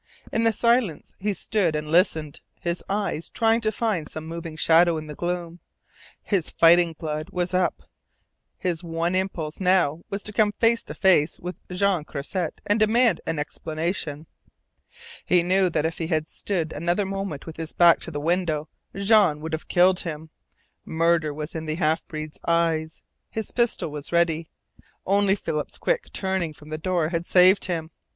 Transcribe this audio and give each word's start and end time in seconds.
In 0.33 0.45
the 0.45 0.51
silence 0.51 1.13
he 1.19 1.31
stood 1.31 1.75
and 1.75 1.91
listened, 1.91 2.41
his 2.59 2.83
eyes 2.89 3.29
trying 3.29 3.61
to 3.61 3.71
find 3.71 4.09
some 4.09 4.25
moving 4.25 4.57
shadow 4.57 4.97
in 4.97 5.05
the 5.05 5.13
gloom. 5.13 5.59
His 6.23 6.49
fighting 6.49 6.93
blood 6.97 7.29
was 7.29 7.53
up. 7.53 7.83
His 8.57 8.83
one 8.83 9.13
impulse 9.13 9.59
now 9.59 10.01
was 10.09 10.23
to 10.23 10.33
come 10.33 10.53
face 10.53 10.81
to 10.85 10.95
face 10.95 11.39
with 11.39 11.55
Jean 11.71 12.03
Croisset 12.03 12.61
and 12.65 12.79
demand 12.79 13.21
an 13.27 13.37
explanation. 13.37 14.25
He 15.23 15.43
knew 15.43 15.69
that 15.69 15.85
if 15.85 15.99
he 15.99 16.07
had 16.07 16.27
stood 16.27 16.73
another 16.73 17.05
moment 17.05 17.45
with 17.45 17.57
his 17.57 17.71
back 17.71 17.99
to 17.99 18.09
the 18.09 18.19
window 18.19 18.69
Jean 18.95 19.39
would 19.41 19.53
have 19.53 19.67
killed 19.67 19.99
him. 19.99 20.31
Murder 20.83 21.31
was 21.31 21.53
in 21.53 21.67
the 21.67 21.75
half 21.75 22.03
breed's 22.07 22.39
eyes. 22.47 23.03
His 23.29 23.51
pistol 23.51 23.91
was 23.91 24.11
ready. 24.11 24.49
Only 25.05 25.35
Philip's 25.35 25.77
quick 25.77 26.11
turning 26.11 26.55
from 26.55 26.69
the 26.69 26.79
door 26.79 27.09
had 27.09 27.27
saved 27.27 27.65
him. 27.65 27.91